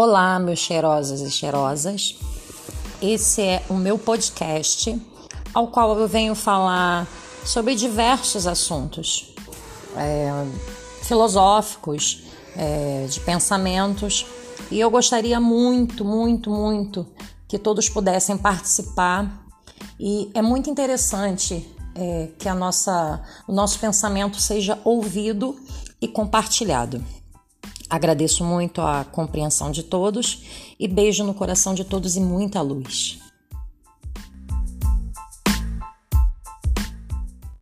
Olá, 0.00 0.38
meus 0.38 0.60
cheirosos 0.60 1.20
e 1.22 1.28
cheirosas. 1.28 2.14
Esse 3.02 3.42
é 3.42 3.64
o 3.68 3.74
meu 3.74 3.98
podcast, 3.98 4.96
ao 5.52 5.66
qual 5.72 5.98
eu 5.98 6.06
venho 6.06 6.36
falar 6.36 7.04
sobre 7.44 7.74
diversos 7.74 8.46
assuntos 8.46 9.34
é, 9.96 10.30
filosóficos, 11.02 12.22
é, 12.54 13.08
de 13.10 13.18
pensamentos, 13.18 14.24
e 14.70 14.78
eu 14.78 14.88
gostaria 14.88 15.40
muito, 15.40 16.04
muito, 16.04 16.48
muito 16.48 17.04
que 17.48 17.58
todos 17.58 17.88
pudessem 17.88 18.38
participar. 18.38 19.44
E 19.98 20.30
é 20.32 20.40
muito 20.40 20.70
interessante 20.70 21.68
é, 21.96 22.28
que 22.38 22.48
a 22.48 22.54
nossa, 22.54 23.20
o 23.48 23.52
nosso 23.52 23.80
pensamento 23.80 24.40
seja 24.40 24.78
ouvido 24.84 25.56
e 26.00 26.06
compartilhado. 26.06 27.04
Agradeço 27.90 28.44
muito 28.44 28.80
a 28.82 29.04
compreensão 29.04 29.70
de 29.70 29.82
todos 29.82 30.42
e 30.78 30.86
beijo 30.86 31.24
no 31.24 31.32
coração 31.32 31.74
de 31.74 31.84
todos 31.84 32.16
e 32.16 32.20
muita 32.20 32.60
luz. 32.60 33.18